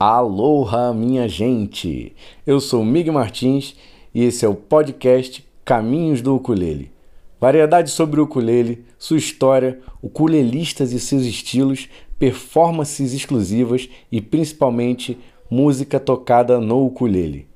Aloha, 0.00 0.94
minha 0.94 1.28
gente! 1.28 2.12
Eu 2.46 2.60
sou 2.60 2.84
Mig 2.84 3.10
Martins 3.10 3.74
e 4.14 4.22
esse 4.24 4.44
é 4.44 4.48
o 4.48 4.54
podcast 4.54 5.47
Caminhos 5.68 6.22
do 6.22 6.34
Ukulele. 6.34 6.90
Variedade 7.38 7.90
sobre 7.90 8.18
o 8.22 8.24
ukulele, 8.24 8.86
sua 8.98 9.18
história, 9.18 9.78
ukulelistas 10.00 10.92
e 10.92 10.98
seus 10.98 11.24
estilos, 11.24 11.90
performances 12.18 13.12
exclusivas 13.12 13.86
e 14.10 14.18
principalmente 14.18 15.18
música 15.50 16.00
tocada 16.00 16.58
no 16.58 16.86
ukulele. 16.86 17.46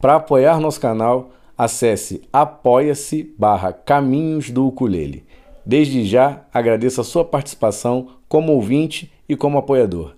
Para 0.00 0.16
apoiar 0.16 0.58
nosso 0.58 0.80
canal, 0.80 1.32
acesse 1.56 2.22
apoia-se 2.32 3.30
barra 3.38 3.74
Caminhos 3.74 4.48
do 4.48 4.66
Ukulele. 4.66 5.22
Desde 5.64 6.06
já 6.06 6.46
agradeço 6.54 7.02
a 7.02 7.04
sua 7.04 7.26
participação 7.26 8.08
como 8.26 8.54
ouvinte 8.54 9.12
e 9.28 9.36
como 9.36 9.58
apoiador. 9.58 10.14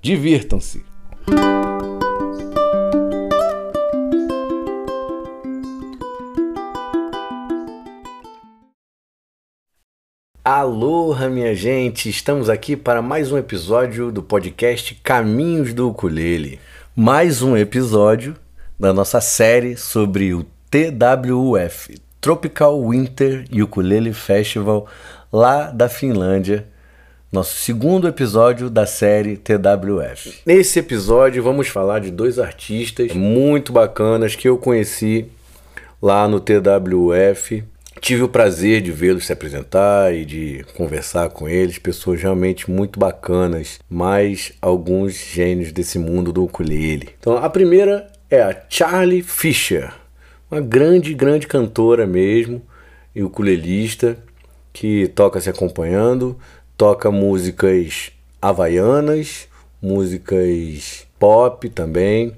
Divirtam-se! 0.00 0.84
Aloha, 10.46 11.30
minha 11.30 11.54
gente! 11.54 12.10
Estamos 12.10 12.50
aqui 12.50 12.76
para 12.76 13.00
mais 13.00 13.32
um 13.32 13.38
episódio 13.38 14.12
do 14.12 14.22
podcast 14.22 14.94
Caminhos 15.02 15.72
do 15.72 15.88
Ukulele. 15.88 16.60
Mais 16.94 17.40
um 17.40 17.56
episódio 17.56 18.36
da 18.78 18.92
nossa 18.92 19.22
série 19.22 19.74
sobre 19.74 20.34
o 20.34 20.44
TWF 20.70 21.94
Tropical 22.20 22.86
Winter 22.86 23.46
Ukulele 23.62 24.12
Festival 24.12 24.86
lá 25.32 25.70
da 25.70 25.88
Finlândia. 25.88 26.66
Nosso 27.32 27.56
segundo 27.56 28.06
episódio 28.06 28.68
da 28.68 28.84
série 28.84 29.38
TWF. 29.38 30.42
Nesse 30.44 30.78
episódio 30.78 31.42
vamos 31.42 31.68
falar 31.68 32.00
de 32.00 32.10
dois 32.10 32.38
artistas 32.38 33.12
muito 33.12 33.72
bacanas 33.72 34.36
que 34.36 34.46
eu 34.46 34.58
conheci 34.58 35.24
lá 36.02 36.28
no 36.28 36.38
TWF 36.38 37.64
Tive 38.00 38.22
o 38.22 38.28
prazer 38.28 38.82
de 38.82 38.90
vê-los 38.90 39.26
se 39.26 39.32
apresentar 39.32 40.14
e 40.14 40.24
de 40.24 40.64
conversar 40.76 41.30
com 41.30 41.48
eles, 41.48 41.78
pessoas 41.78 42.20
realmente 42.20 42.70
muito 42.70 42.98
bacanas, 42.98 43.78
mais 43.88 44.52
alguns 44.60 45.14
gênios 45.14 45.72
desse 45.72 45.98
mundo 45.98 46.32
do 46.32 46.44
ukulele. 46.44 47.10
Então, 47.18 47.36
a 47.36 47.48
primeira 47.48 48.10
é 48.30 48.42
a 48.42 48.56
Charlie 48.68 49.22
Fisher, 49.22 49.92
uma 50.50 50.60
grande, 50.60 51.14
grande 51.14 51.46
cantora 51.46 52.06
mesmo 52.06 52.60
e 53.14 53.22
ukulelista 53.22 54.18
que 54.72 55.08
toca 55.08 55.40
se 55.40 55.48
acompanhando, 55.48 56.36
toca 56.76 57.10
músicas 57.10 58.10
havaianas, 58.42 59.48
músicas 59.80 61.06
pop 61.18 61.68
também, 61.70 62.34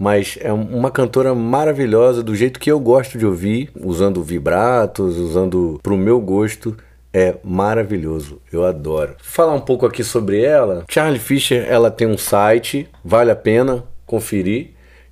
mas 0.00 0.36
é 0.40 0.50
uma 0.50 0.90
cantora 0.90 1.32
maravilhosa 1.34 2.22
do 2.22 2.34
jeito 2.34 2.58
que 2.58 2.72
eu 2.72 2.80
gosto 2.80 3.18
de 3.18 3.26
ouvir, 3.26 3.70
usando 3.78 4.22
vibratos, 4.22 5.18
usando 5.18 5.78
pro 5.82 5.98
meu 5.98 6.18
gosto. 6.18 6.74
É 7.12 7.34
maravilhoso, 7.44 8.40
eu 8.50 8.64
adoro. 8.64 9.14
Falar 9.22 9.52
um 9.52 9.60
pouco 9.60 9.84
aqui 9.84 10.02
sobre 10.02 10.42
ela. 10.42 10.86
Charlie 10.88 11.18
Fisher, 11.18 11.66
ela 11.68 11.90
tem 11.90 12.06
um 12.06 12.16
site, 12.16 12.88
vale 13.04 13.30
a 13.30 13.36
pena 13.36 13.84
conferir. 14.06 14.70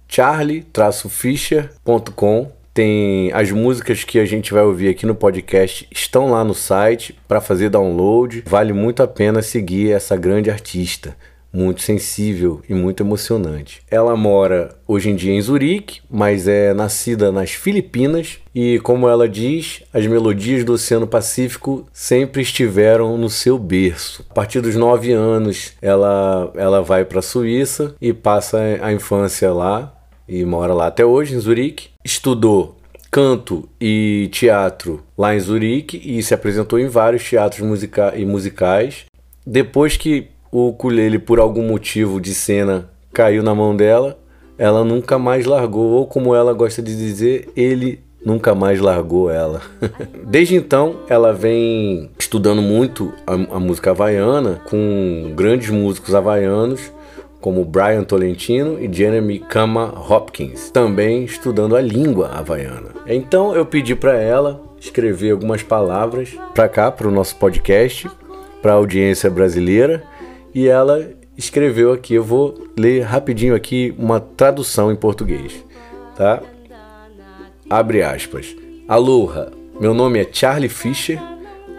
charlie-fisher.com 0.09 2.51
tem 2.73 3.31
as 3.33 3.51
músicas 3.51 4.05
que 4.05 4.19
a 4.21 4.25
gente 4.25 4.55
vai 4.55 4.63
ouvir 4.63 4.89
aqui 4.89 5.05
no 5.05 5.15
podcast 5.15 5.87
estão 5.91 6.31
lá 6.31 6.43
no 6.45 6.55
site 6.55 7.19
para 7.27 7.43
fazer 7.43 7.69
download. 7.69 8.45
Vale 8.47 8.73
muito 8.73 9.03
a 9.03 9.09
pena 9.09 9.43
seguir 9.43 9.91
essa 9.91 10.17
grande 10.17 10.51
artista 10.51 11.15
muito 11.59 11.83
sensível 11.83 12.63
e 12.69 12.73
muito 12.73 13.03
emocionante. 13.03 13.83
Ela 13.91 14.17
mora 14.17 14.77
hoje 14.87 15.11
em 15.11 15.17
dia 15.17 15.33
em 15.33 15.43
Zurique, 15.43 16.01
mas 16.09 16.47
é 16.47 16.73
nascida 16.73 17.33
nas 17.33 17.51
Filipinas 17.51 18.39
e, 18.55 18.79
como 18.79 19.09
ela 19.09 19.29
diz, 19.29 19.83
as 19.93 20.07
melodias 20.07 20.63
do 20.63 20.75
Oceano 20.75 21.07
Pacífico 21.07 21.85
sempre 21.93 22.43
estiveram 22.43 23.19
no 23.19 23.29
seu 23.29 23.59
berço. 23.59 24.25
A 24.31 24.35
partir 24.35 24.61
dos 24.61 24.77
nove 24.77 25.13
anos, 25.13 25.73
ela, 25.83 26.53
ela 26.55 26.81
vai 26.81 27.05
para 27.05 27.19
a 27.19 27.23
Suíça 27.23 27.95
e 28.01 28.13
passa 28.13 28.59
a 28.81 28.93
infância 28.93 29.53
lá 29.53 29.93
e 30.29 30.45
mora 30.45 30.73
lá 30.73 30.87
até 30.87 31.05
hoje, 31.05 31.35
em 31.35 31.41
Zurique. 31.41 31.89
Estudou 32.05 32.77
canto 33.11 33.69
e 33.81 34.29
teatro 34.31 35.03
lá 35.17 35.35
em 35.35 35.41
Zurique 35.41 36.01
e 36.05 36.23
se 36.23 36.35
apresentou 36.35 36.79
em 36.79 36.87
vários 36.87 37.29
teatros 37.29 37.67
musica 37.67 38.15
e 38.17 38.25
musicais. 38.25 39.07
Depois 39.45 39.97
que 39.97 40.29
o 40.51 40.69
ukulele, 40.69 41.19
por 41.19 41.39
algum 41.39 41.67
motivo 41.67 42.21
de 42.21 42.35
cena, 42.35 42.91
caiu 43.13 43.43
na 43.43 43.55
mão 43.55 43.75
dela, 43.75 44.19
ela 44.57 44.85
nunca 44.85 45.19
mais 45.19 45.47
largou, 45.47 45.93
ou 45.93 46.07
como 46.07 46.35
ela 46.35 46.53
gosta 46.53 46.83
de 46.83 46.97
dizer, 46.97 47.49
ele 47.57 48.01
nunca 48.25 48.55
mais 48.55 48.81
largou 48.81 49.31
ela. 49.31 49.63
Desde 50.27 50.57
então, 50.57 50.97
ela 51.09 51.33
vem 51.33 52.11
estudando 52.19 52.61
muito 52.61 53.13
a, 53.27 53.35
a, 53.35 53.61
música 53.61 53.91
havaiana 53.91 54.61
com 54.69 55.33
grandes 55.35 55.71
músicos 55.71 56.15
havaianos 56.15 56.93
como 57.41 57.65
Brian 57.65 58.03
Tolentino 58.03 58.79
e 58.81 58.93
Jeremy 58.93 59.39
Kama 59.39 59.95
Hopkins, 60.09 60.71
também 60.71 61.25
estudando 61.25 61.77
a 61.77 61.81
língua 61.81 62.31
havaiana. 62.35 62.89
Então 63.07 63.55
eu 63.55 63.65
pedi 63.65 63.95
para 63.95 64.17
ela 64.17 64.61
escrever 64.81 65.31
algumas 65.31 65.63
palavras 65.63 66.37
para 66.53 66.69
cá, 66.69 66.91
para 66.91 67.07
o 67.07 67.13
nosso 67.13 67.37
podcast, 67.37 68.11
para 68.61 68.73
a 68.73 68.77
audiência 68.77 69.31
brasileira 69.31 70.03
e 70.59 70.67
ela 70.67 71.09
escreveu 71.37 71.93
aqui, 71.93 72.15
eu 72.15 72.25
vou 72.25 72.67
ler 72.77 73.03
rapidinho 73.03 73.55
aqui 73.55 73.95
uma 73.97 74.19
tradução 74.19 74.91
em 74.91 74.97
português, 74.97 75.65
tá? 76.17 76.43
Abre 77.71 78.03
aspas. 78.03 78.57
Aloha, 78.89 79.53
meu 79.79 79.95
nome 79.95 80.19
é 80.19 80.27
Charlie 80.29 80.69
Fisher, 80.69 81.21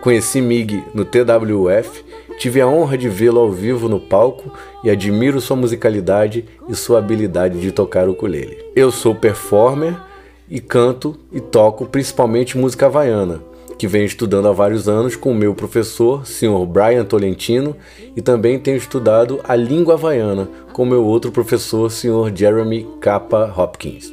conheci 0.02 0.40
Mig 0.40 0.82
no 0.94 1.04
TWF, 1.04 2.06
tive 2.38 2.62
a 2.62 2.68
honra 2.68 2.98
de 2.98 3.10
vê-lo 3.10 3.42
ao 3.42 3.52
vivo 3.52 3.90
no 3.90 4.00
palco 4.00 4.50
e 4.82 4.90
admiro 4.90 5.42
sua 5.42 5.58
musicalidade 5.58 6.46
e 6.70 6.74
sua 6.74 7.00
habilidade 7.00 7.60
de 7.60 7.74
tocar 7.74 8.08
o 8.08 8.14
ukulele. 8.14 8.64
Eu 8.74 8.92
sou 8.92 9.14
performer 9.14 9.94
e 10.50 10.62
canto 10.62 11.20
e 11.34 11.42
toco 11.42 11.86
principalmente 11.86 12.58
música 12.58 12.86
havaiana, 12.86 13.42
que 13.80 13.88
venho 13.88 14.04
estudando 14.04 14.50
há 14.50 14.52
vários 14.52 14.90
anos 14.90 15.16
com 15.16 15.32
o 15.32 15.36
meu 15.36 15.56
professor, 15.56 16.28
Sr. 16.28 16.66
Brian 16.66 17.06
Tolentino, 17.06 17.78
e 18.14 18.22
também 18.22 18.60
tenho 18.60 18.76
estudado 18.76 19.40
a 19.42 19.56
língua 19.56 19.94
havaiana 19.94 20.50
com 20.74 20.84
meu 20.84 21.06
outro 21.06 21.32
professor, 21.32 21.90
Sr. 21.90 22.30
Jeremy 22.36 22.86
Kappa 23.00 23.52
Hopkins. 23.58 24.12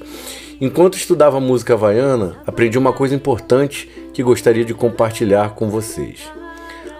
Enquanto 0.60 0.96
estudava 0.96 1.40
música 1.40 1.74
havaiana, 1.74 2.36
aprendi 2.46 2.78
uma 2.78 2.92
coisa 2.92 3.16
importante 3.16 3.90
que 4.14 4.22
gostaria 4.22 4.64
de 4.64 4.72
compartilhar 4.72 5.56
com 5.56 5.68
vocês. 5.68 6.30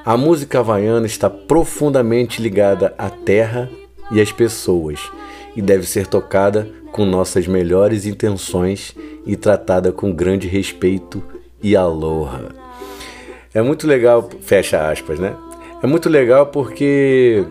A 0.04 0.16
música 0.16 0.59
havaiana 0.59 1.06
está 1.06 1.31
profundamente 1.31 2.43
ligada 2.43 2.93
à 2.98 3.09
terra 3.09 3.71
e 4.10 4.21
às 4.21 4.33
pessoas 4.33 4.98
e 5.54 5.62
deve 5.62 5.87
ser 5.87 6.09
tocada 6.09 6.69
com 6.91 7.06
nossas 7.06 7.47
melhores 7.47 8.06
intenções 8.06 8.93
e 9.25 9.37
tratada 9.37 9.93
com 9.93 10.12
grande 10.12 10.48
respeito 10.48 11.22
e 11.63 11.77
aloha. 11.77 12.47
É 13.53 13.63
muito 13.63 13.87
legal, 13.87 14.29
fecha 14.41 14.91
aspas, 14.91 15.19
né? 15.19 15.35
É 15.83 15.87
muito 15.87 16.09
legal 16.09 16.47
porque 16.47 17.45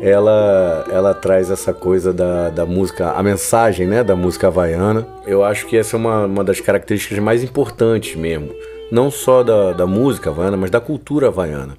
ela, 0.00 0.86
ela 0.90 1.14
traz 1.14 1.50
essa 1.50 1.74
coisa 1.74 2.12
da, 2.12 2.48
da 2.48 2.64
música, 2.64 3.12
a 3.12 3.22
mensagem 3.22 3.86
né, 3.86 4.02
da 4.02 4.16
música 4.16 4.46
havaiana. 4.46 5.06
Eu 5.26 5.44
acho 5.44 5.66
que 5.66 5.76
essa 5.76 5.96
é 5.96 5.98
uma, 5.98 6.24
uma 6.24 6.42
das 6.42 6.60
características 6.60 7.18
mais 7.18 7.44
importantes 7.44 8.16
mesmo. 8.16 8.50
Não 8.90 9.10
só 9.10 9.42
da, 9.42 9.72
da 9.72 9.86
música 9.86 10.30
havaiana, 10.30 10.56
mas 10.56 10.70
da 10.70 10.80
cultura 10.80 11.28
havaiana. 11.28 11.76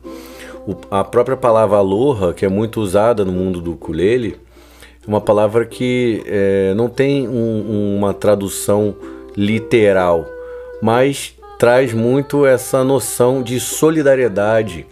O, 0.68 0.76
a 0.92 1.04
própria 1.04 1.36
palavra 1.36 1.78
aloha, 1.78 2.34
que 2.34 2.46
é 2.46 2.50
muito 2.50 2.80
usada 2.80 3.26
no 3.26 3.32
mundo 3.32 3.60
do 3.60 3.74
ukulele, 3.74 4.40
é 5.06 5.08
uma 5.08 5.20
palavra 5.20 5.66
que 5.66 6.24
é, 6.28 6.74
não 6.76 6.88
tem 6.88 7.28
um, 7.28 7.98
uma 7.98 8.14
tradução 8.14 8.96
literal, 9.36 10.28
mas 10.80 11.36
traz 11.62 11.94
muito 11.94 12.44
essa 12.44 12.84
noção 12.84 13.44
de 13.44 13.60
solidariedade 13.60 14.84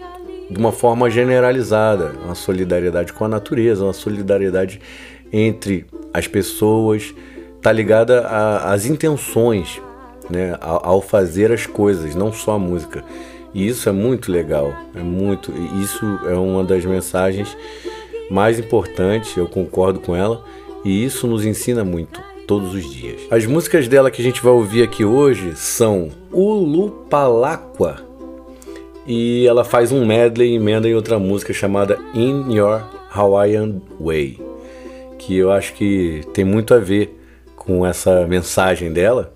de 0.52 0.60
uma 0.60 0.72
forma 0.72 1.10
generalizada, 1.10 2.14
uma 2.24 2.36
solidariedade 2.36 3.12
com 3.12 3.26
a 3.26 3.28
natureza, 3.28 3.84
uma 3.84 3.92
solidariedade 3.92 4.80
entre 5.34 5.88
as 6.14 6.28
pessoas, 6.28 7.12
está 7.58 7.72
ligada 7.72 8.22
às 8.66 8.86
intenções. 8.86 9.82
né, 10.30 10.56
ao 10.62 11.02
fazer 11.02 11.52
as 11.52 11.66
coisas, 11.66 12.14
não 12.14 12.32
só 12.32 12.52
a 12.52 12.60
música. 12.60 13.04
E 13.52 13.68
isso 13.68 13.90
é 13.90 13.92
muito 13.92 14.32
legal, 14.32 14.72
é 14.94 15.00
muito. 15.00 15.52
Isso 15.82 16.06
é 16.28 16.36
uma 16.36 16.64
das 16.64 16.86
mensagens 16.86 17.58
mais 18.30 18.60
importantes, 18.60 19.36
eu 19.36 19.48
concordo 19.48 20.00
com 20.00 20.16
ela, 20.16 20.44
e 20.86 21.04
isso 21.04 21.26
nos 21.26 21.44
ensina 21.44 21.84
muito 21.84 22.22
todos 22.50 22.74
os 22.74 22.92
dias. 22.92 23.22
As 23.30 23.46
músicas 23.46 23.88
dela 23.88 24.10
que 24.10 24.20
a 24.20 24.26
gente 24.26 24.42
vai 24.42 24.52
ouvir 24.52 24.82
aqui 24.82 25.06
hoje 25.06 25.56
são 25.56 26.10
Ulupalaqua 26.34 28.04
e 29.06 29.46
ela 29.46 29.64
faz 29.64 29.92
um 29.92 30.04
medley 30.04 30.56
emenda 30.56 30.90
em 30.90 30.96
outra 30.96 31.20
música 31.20 31.54
chamada 31.54 32.00
In 32.12 32.52
Your 32.52 32.82
Hawaiian 33.12 33.76
Way, 34.00 34.42
que 35.20 35.38
eu 35.38 35.52
acho 35.52 35.76
que 35.76 36.24
tem 36.34 36.44
muito 36.44 36.74
a 36.74 36.80
ver 36.80 37.16
com 37.56 37.86
essa 37.86 38.26
mensagem 38.26 38.92
dela. 38.92 39.32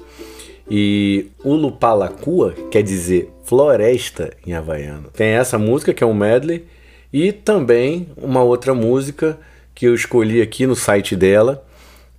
E 0.68 1.28
Ulupalakua 1.46 2.56
quer 2.72 2.82
dizer 2.82 3.32
floresta 3.44 4.32
em 4.44 4.54
havaiano. 4.54 5.12
Tem 5.14 5.34
essa 5.34 5.60
música 5.60 5.94
que 5.94 6.04
é 6.04 6.08
um 6.08 6.16
medley 6.16 6.66
e 7.12 7.32
também 7.32 8.08
uma 8.18 8.42
outra 8.42 8.74
música 8.74 9.38
que 9.76 9.86
eu 9.86 9.94
escolhi 9.94 10.42
aqui 10.42 10.66
no 10.66 10.76
site 10.76 11.16
dela, 11.16 11.64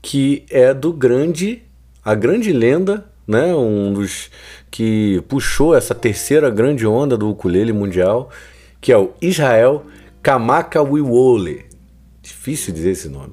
que 0.05 0.45
é 0.51 0.75
do 0.75 0.93
grande, 0.93 1.63
a 2.05 2.15
grande 2.15 2.53
lenda, 2.53 3.07
né, 3.27 3.55
um 3.55 3.91
dos 3.91 4.31
que 4.71 5.25
puxou 5.29 5.75
essa 5.75 5.95
terceira 5.95 6.51
grande 6.51 6.87
onda 6.87 7.17
do 7.17 7.31
ukulele 7.31 7.73
mundial, 7.73 8.29
que 8.83 8.93
é 8.93 8.99
o 8.99 9.13
Israel 9.19 9.87
Kamakawiwole. 10.23 11.65
Difícil 12.21 12.75
dizer 12.75 12.91
esse 12.91 13.09
nome. 13.09 13.33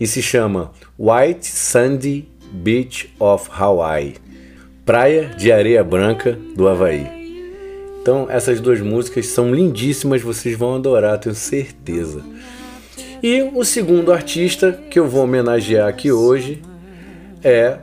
E 0.00 0.06
se 0.06 0.20
chama 0.20 0.72
White 0.98 1.46
Sandy 1.46 2.28
Beach 2.50 3.14
of 3.20 3.48
Hawaii. 3.52 4.16
Praia 4.84 5.28
de 5.38 5.52
Areia 5.52 5.84
Branca 5.84 6.36
do 6.56 6.66
Havaí. 6.66 7.06
Então, 8.02 8.26
essas 8.28 8.60
duas 8.60 8.80
músicas 8.80 9.28
são 9.28 9.54
lindíssimas, 9.54 10.22
vocês 10.22 10.58
vão 10.58 10.74
adorar, 10.74 11.20
tenho 11.20 11.36
certeza. 11.36 12.20
E 13.22 13.42
o 13.54 13.62
segundo 13.64 14.14
artista 14.14 14.72
que 14.90 14.98
eu 14.98 15.06
vou 15.06 15.24
homenagear 15.24 15.86
aqui 15.86 16.10
hoje 16.10 16.62
é 17.44 17.76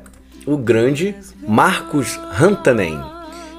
o 0.48 0.58
grande 0.58 1.16
Marcos 1.48 2.16
Rantanen, 2.32 3.00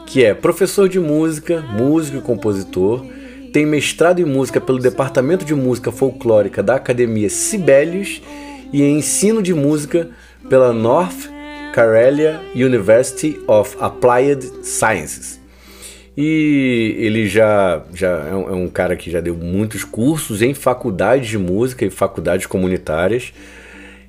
que 0.05 0.25
é 0.25 0.35
professor 0.35 0.89
de 0.89 0.99
música, 0.99 1.61
músico 1.61 2.19
e 2.19 2.21
compositor, 2.21 3.07
tem 3.53 3.65
mestrado 3.65 4.19
em 4.19 4.25
música 4.25 4.61
pelo 4.61 4.81
Departamento 4.81 5.45
de 5.45 5.55
Música 5.55 5.93
Folclórica 5.93 6.65
da 6.65 6.75
Academia 6.75 7.31
Sibelius 7.31 8.21
e 8.73 8.83
em 8.83 8.99
ensino 8.99 9.41
de 9.41 9.55
música 9.55 10.09
pela 10.49 10.73
North 10.73 11.31
Karelia 11.73 12.41
University 12.57 13.41
of 13.47 13.77
Applied 13.79 14.43
Sciences. 14.65 15.39
E 16.21 16.97
ele 16.99 17.29
já, 17.29 17.81
já 17.95 18.09
é 18.09 18.35
um, 18.35 18.49
é 18.49 18.53
um 18.53 18.67
cara 18.67 18.97
que 18.97 19.09
já 19.09 19.21
deu 19.21 19.37
muitos 19.37 19.85
cursos 19.85 20.43
em 20.43 20.53
faculdades 20.53 21.29
de 21.29 21.39
música 21.39 21.85
e 21.85 21.91
faculdades 21.91 22.45
comunitárias. 22.45 23.33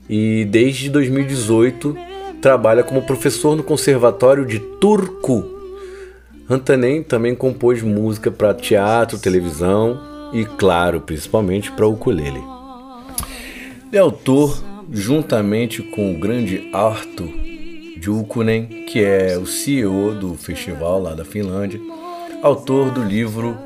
E 0.09 0.43
desde 0.45 0.89
2018 0.89 1.95
trabalha 2.41 2.81
como 2.81 3.03
professor 3.03 3.55
no 3.55 3.61
Conservatório 3.61 4.43
de 4.43 4.57
Turku. 4.57 5.45
Antanen 6.49 7.03
também 7.03 7.35
compôs 7.35 7.83
música 7.83 8.31
para 8.31 8.55
teatro, 8.55 9.19
televisão 9.19 10.31
e, 10.33 10.45
claro, 10.45 11.01
principalmente 11.01 11.71
para 11.71 11.85
o 11.85 11.93
ukulele. 11.93 12.41
Ele 13.87 13.97
é 13.97 13.99
autor, 13.99 14.59
juntamente 14.91 15.83
com 15.83 16.11
o 16.11 16.19
grande 16.19 16.71
Arthur 16.73 17.29
Jukunen, 18.01 18.85
que 18.85 19.03
é 19.03 19.37
o 19.37 19.45
CEO 19.45 20.15
do 20.15 20.35
festival 20.35 21.01
lá 21.01 21.13
da 21.13 21.25
Finlândia, 21.25 21.79
autor 22.41 22.91
do 22.91 23.03
livro 23.03 23.57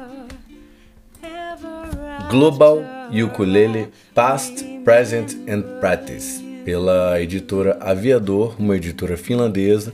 Global 2.29 2.79
Ukulele 3.23 3.89
Past, 4.15 4.63
Present 4.83 5.33
and 5.47 5.79
Practice, 5.79 6.43
pela 6.65 7.21
editora 7.21 7.77
Aviador, 7.79 8.55
uma 8.57 8.75
editora 8.75 9.15
finlandesa. 9.15 9.93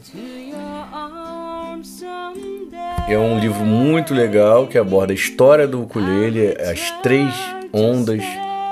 É 3.09 3.18
um 3.18 3.39
livro 3.39 3.65
muito 3.65 4.13
legal 4.13 4.68
que 4.68 4.77
aborda 4.77 5.12
a 5.12 5.15
história 5.15 5.68
do 5.68 5.81
ukulele, 5.81 6.56
as 6.62 6.91
três 7.01 7.33
ondas 7.74 8.24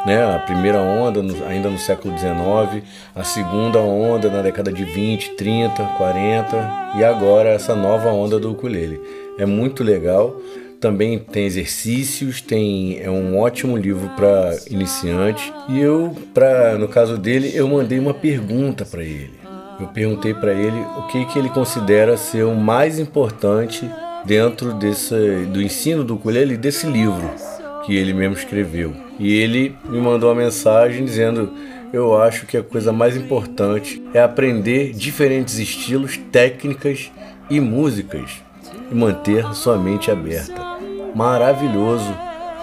né? 0.08 0.24
A 0.24 0.40
primeira 0.40 0.80
onda 0.80 1.22
no, 1.22 1.46
ainda 1.46 1.70
no 1.70 1.78
século 1.78 2.18
XIX, 2.18 2.82
a 3.14 3.26
segunda 3.26 3.80
onda 3.80 4.30
na 4.30 4.42
década 4.42 4.72
de 4.72 4.86
20, 4.86 5.32
30, 5.32 5.84
40 5.84 6.94
e 6.96 7.04
agora 7.04 7.50
essa 7.50 7.76
nova 7.76 8.10
onda 8.10 8.40
do 8.40 8.54
ukulele. 8.54 9.02
É 9.38 9.46
muito 9.46 9.84
legal. 9.84 10.42
Também 10.80 11.20
tem 11.20 11.44
exercícios, 11.44 12.40
tem 12.40 13.02
é 13.02 13.10
um 13.10 13.38
ótimo 13.38 13.76
livro 13.76 14.10
para 14.16 14.58
iniciante. 14.70 15.54
E 15.68 15.78
eu, 15.78 16.16
para 16.34 16.78
no 16.78 16.88
caso 16.88 17.18
dele, 17.18 17.52
eu 17.54 17.68
mandei 17.68 18.00
uma 18.00 18.14
pergunta 18.14 18.86
para 18.86 19.04
ele. 19.04 19.34
Eu 19.78 19.88
perguntei 19.88 20.34
para 20.34 20.54
ele 20.54 20.80
o 20.98 21.08
que 21.08 21.26
que 21.26 21.38
ele 21.38 21.50
considera 21.50 22.16
ser 22.16 22.46
o 22.46 22.56
mais 22.56 22.98
importante 22.98 23.90
dentro 24.24 24.74
desse 24.74 25.46
do 25.52 25.62
ensino 25.62 26.04
do 26.04 26.16
ukulele 26.16 26.56
desse 26.56 26.88
livro 26.88 27.30
que 27.88 27.96
ele 27.96 28.14
mesmo 28.14 28.36
escreveu. 28.36 28.94
E 29.18 29.34
ele 29.34 29.74
me 29.86 29.98
mandou 30.02 30.30
uma 30.30 30.44
mensagem 30.44 31.06
dizendo: 31.06 31.54
Eu 31.94 32.22
acho 32.22 32.46
que 32.46 32.58
a 32.58 32.62
coisa 32.62 32.92
mais 32.92 33.16
importante 33.16 34.04
é 34.14 34.22
aprender 34.22 34.92
diferentes 34.92 35.58
estilos, 35.58 36.18
técnicas 36.30 37.10
e 37.50 37.62
músicas 37.62 38.44
e 38.92 38.94
manter 38.94 39.46
sua 39.56 39.78
mente 39.78 40.12
aberta. 40.12 40.62
Maravilhoso! 41.16 42.14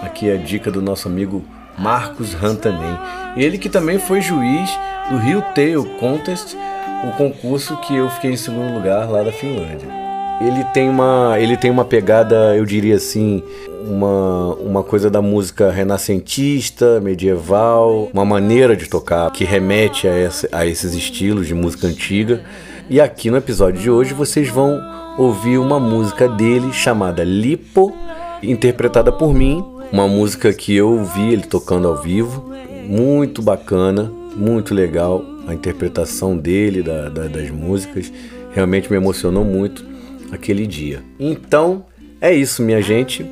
Aqui 0.03 0.29
é 0.29 0.35
a 0.35 0.37
dica 0.37 0.69
do 0.69 0.81
nosso 0.81 1.07
amigo 1.07 1.43
Marcos 1.75 2.35
Rantanen. 2.35 2.99
Ele 3.35 3.57
que 3.57 3.67
também 3.67 3.97
foi 3.97 4.21
juiz 4.21 4.69
do 5.09 5.17
Rio 5.17 5.41
Tail 5.55 5.83
Contest, 5.99 6.55
o 7.03 7.17
concurso 7.17 7.75
que 7.77 7.95
eu 7.95 8.09
fiquei 8.11 8.31
em 8.31 8.37
segundo 8.37 8.75
lugar 8.75 9.09
lá 9.09 9.23
da 9.23 9.31
Finlândia 9.31 10.04
ele 10.41 10.63
tem 10.73 10.89
uma 10.89 11.35
ele 11.39 11.55
tem 11.55 11.71
uma 11.71 11.85
pegada 11.85 12.55
eu 12.55 12.65
diria 12.65 12.95
assim 12.95 13.41
uma, 13.87 14.53
uma 14.55 14.83
coisa 14.83 15.09
da 15.09 15.21
música 15.21 15.71
renascentista 15.71 16.99
medieval 16.99 18.09
uma 18.13 18.25
maneira 18.25 18.75
de 18.75 18.87
tocar 18.87 19.31
que 19.31 19.43
remete 19.43 20.07
a, 20.07 20.59
a 20.59 20.65
esses 20.65 20.93
estilos 20.93 21.47
de 21.47 21.53
música 21.53 21.87
antiga. 21.87 22.43
E 22.89 23.01
aqui 23.01 23.31
no 23.31 23.37
episódio 23.37 23.81
de 23.81 23.89
hoje 23.89 24.13
vocês 24.13 24.49
vão 24.49 24.79
ouvir 25.17 25.57
uma 25.57 25.79
música 25.79 26.27
dele 26.27 26.73
chamada 26.73 27.23
Lipo 27.23 27.95
interpretada 28.43 29.11
por 29.11 29.33
mim 29.33 29.63
uma 29.91 30.07
música 30.07 30.51
que 30.53 30.75
eu 30.75 30.91
ouvi 30.91 31.31
ele 31.31 31.43
tocando 31.43 31.87
ao 31.87 31.97
vivo. 32.01 32.51
Muito 32.87 33.41
bacana 33.41 34.11
muito 34.35 34.73
legal 34.73 35.23
a 35.47 35.53
interpretação 35.53 36.37
dele 36.37 36.83
da, 36.83 37.09
da, 37.09 37.27
das 37.27 37.49
músicas. 37.49 38.11
Realmente 38.53 38.89
me 38.91 38.97
emocionou 38.97 39.45
muito 39.45 39.94
aquele 40.31 40.65
dia. 40.65 41.03
Então, 41.19 41.85
é 42.19 42.33
isso, 42.33 42.61
minha 42.61 42.81
gente. 42.81 43.25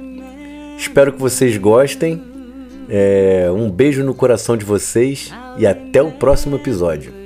Espero 0.78 1.14
que 1.14 1.20
vocês 1.20 1.58
gostem. 1.58 2.22
É, 2.90 3.50
um 3.52 3.70
beijo 3.70 4.04
no 4.04 4.14
coração 4.14 4.58
de 4.58 4.66
vocês 4.66 5.32
e 5.58 5.66
até 5.66 6.02
o 6.02 6.12
próximo 6.12 6.56
episódio. 6.56 7.23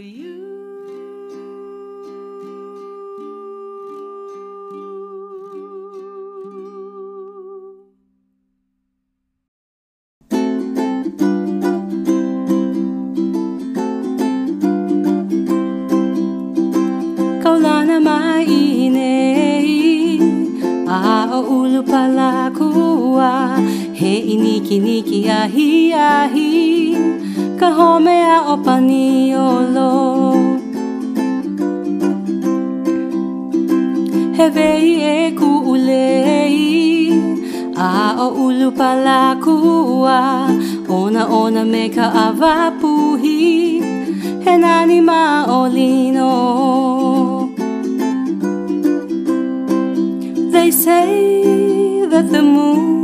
they 50.51 50.71
say 50.71 52.05
that 52.11 52.29
the 52.31 52.41
moon 52.41 52.96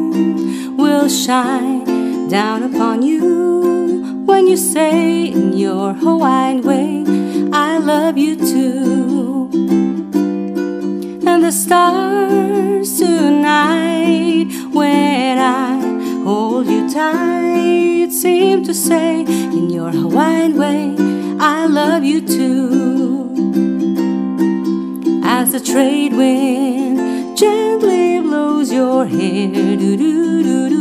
will 0.84 1.08
shine 1.08 2.28
down 2.28 2.62
upon 2.62 3.02
you 3.02 4.24
when 4.26 4.48
you 4.48 4.58
say 4.58 5.28
in 5.28 5.54
your 5.54 5.94
Hawaiian 5.94 6.62
way, 6.62 7.06
I 7.54 7.78
love 7.78 8.18
you 8.18 8.36
too. 8.36 9.50
And 11.30 11.42
the 11.42 11.54
stars 11.54 12.98
tonight 13.00 14.50
when 14.74 15.38
I 15.38 15.70
hold 16.26 16.68
you 16.68 16.90
tight. 16.90 18.12
Seem 18.12 18.66
to 18.66 18.74
say 18.74 19.22
in 19.58 19.70
your 19.70 19.92
Hawaiian 19.92 20.58
way, 20.58 20.96
I 21.40 21.66
love 21.66 22.04
you 22.04 22.20
too. 22.28 23.32
As 25.24 25.54
the 25.54 25.62
trade 25.62 26.14
wind 26.14 27.23
gently 27.36 28.20
blows 28.22 28.72
your 28.72 29.06
hair, 29.06 29.78
doo, 29.78 30.74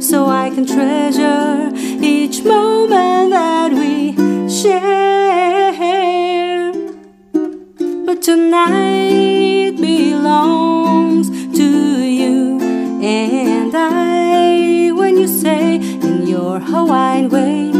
so 0.00 0.26
I 0.26 0.50
can 0.50 0.66
treasure 0.66 1.70
each 2.02 2.42
moment 2.42 3.30
that 3.30 3.72
we 3.72 4.16
share. 4.48 5.72
But 8.06 8.22
tonight 8.22 9.76
belongs 9.80 11.28
to 11.56 11.64
you 11.64 12.60
and 13.02 13.72
I. 13.74 14.92
When 14.92 15.16
you 15.18 15.28
say 15.28 15.76
in 15.76 16.26
your 16.26 16.60
Hawaiian 16.60 17.28
way, 17.28 17.75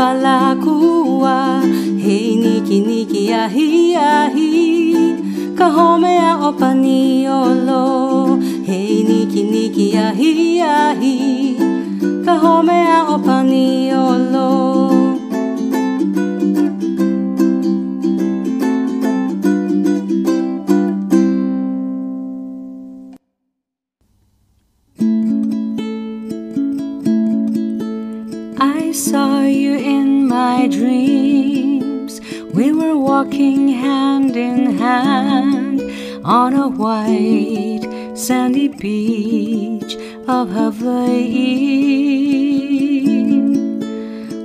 o 0.00 0.02
ulu 0.02 0.14
pala 0.14 0.56
kua 0.56 1.60
Hei 2.00 2.36
niki 2.36 2.80
niki 2.80 3.32
ahi 3.32 3.94
ahi. 3.96 5.54
Ka 5.58 5.68
home 5.70 6.16
a 6.18 6.36
o 6.48 6.52
paniolo. 6.52 7.84
Hei 8.66 9.04
niki 9.04 9.42
niki 9.44 9.96
ahi 9.96 10.60
ahi. 10.60 11.56
Ka 12.24 12.34
home 12.38 12.78
a 12.96 13.04
o 13.14 13.18
paniolo 13.18 14.69
white 36.80 37.86
sandy 38.14 38.66
beach 38.68 39.96
of 40.26 40.48
Hawaii. 40.48 41.10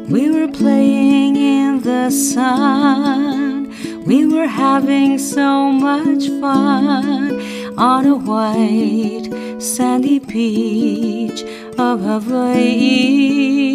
We 0.10 0.30
were 0.32 0.50
playing 0.50 1.38
in 1.38 1.80
the 1.80 2.10
sun. 2.10 3.72
We 4.06 4.28
were 4.28 4.48
having 4.48 5.18
so 5.18 5.72
much 5.72 6.28
fun 6.42 7.40
on 7.78 8.06
a 8.06 8.16
white 8.16 9.30
sandy 9.62 10.20
beach 10.20 11.42
of 11.80 12.02
Hawaii. 12.02 13.75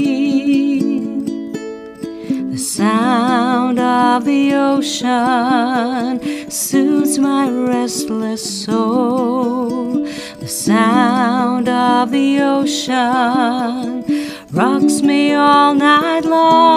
Sound 2.72 3.80
of 3.80 4.24
the 4.24 4.54
ocean 4.54 6.20
soothes 6.48 7.18
my 7.18 7.50
restless 7.50 8.64
soul. 8.64 10.04
The 10.38 10.46
sound 10.46 11.68
of 11.68 12.12
the 12.12 12.40
ocean 12.40 14.04
rocks 14.52 15.02
me 15.02 15.34
all 15.34 15.74
night 15.74 16.24
long. 16.24 16.70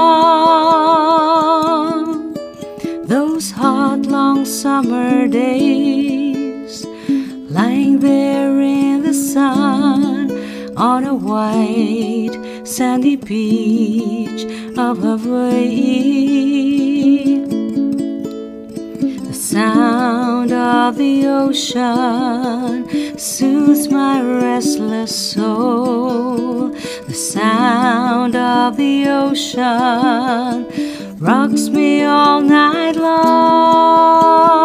Those 3.05 3.51
hot, 3.51 4.07
long 4.07 4.45
summer 4.45 5.27
days, 5.27 6.87
lying 7.51 7.99
there 7.99 8.59
in 8.59 9.03
the 9.03 9.13
sun 9.13 10.31
on 10.75 11.03
a 11.03 11.13
white 11.13 12.42
sandy 12.75 13.15
beach 13.15 14.45
of 14.79 14.97
Hawaii. 14.97 15.45
The 19.27 19.33
sound 19.33 20.51
of 20.51 20.97
the 20.97 21.27
ocean 21.27 22.89
soothes 23.19 23.89
my 23.89 24.23
restless 24.23 25.15
soul. 25.33 26.69
The 27.05 27.13
sound 27.13 28.35
of 28.35 28.75
the 28.77 29.07
ocean 29.07 30.65
rocks 31.19 31.69
me 31.69 32.01
all 32.01 32.41
night 32.41 32.95
long. 32.95 34.62